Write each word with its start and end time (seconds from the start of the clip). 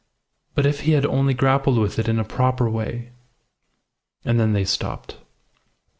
But 0.55 0.65
if 0.65 0.79
he 0.79 0.93
had 0.93 1.05
only 1.05 1.35
grappled 1.35 1.77
with 1.77 1.99
it 1.99 2.07
in 2.07 2.17
a 2.17 2.23
proper 2.23 2.67
way!" 2.67 3.11
And 4.25 4.39
then 4.39 4.53
they 4.53 4.65
stopped. 4.65 5.17